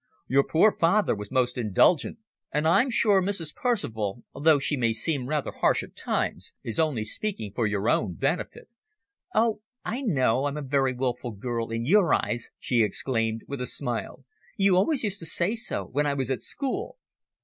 [0.27, 2.17] Your poor father was most indulgent,
[2.51, 3.53] and I'm sure Mrs.
[3.53, 8.15] Percival, although she may seem rather harsh at times, is only speaking for your own
[8.15, 8.67] benefit."
[9.35, 13.67] "Oh, I know I'm a very wilful girl in your eyes," she exclaimed, with a
[13.67, 14.25] smile.
[14.57, 16.97] "You always used to say so when I was at school."